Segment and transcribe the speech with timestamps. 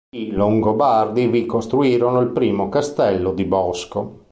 [0.15, 4.17] I Longobardi vi costruirono il primo castello di Bosco.